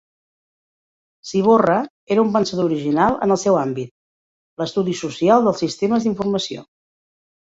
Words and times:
Ciborra 1.31 1.75
era 2.15 2.23
un 2.27 2.31
pensador 2.37 2.69
original 2.69 3.19
en 3.27 3.33
el 3.35 3.39
seu 3.41 3.59
àmbit: 3.65 3.93
l'Estudi 4.61 4.97
Social 5.03 5.47
dels 5.49 5.61
Sistemes 5.65 6.09
d'Informació. 6.09 6.65